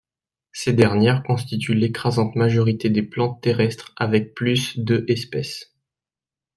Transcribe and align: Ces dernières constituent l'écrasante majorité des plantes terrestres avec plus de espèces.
Ces 0.51 0.73
dernières 0.73 1.21
constituent 1.21 1.75
l'écrasante 1.75 2.35
majorité 2.35 2.89
des 2.89 3.03
plantes 3.03 3.39
terrestres 3.39 3.93
avec 3.97 4.33
plus 4.33 4.79
de 4.79 5.05
espèces. 5.07 5.75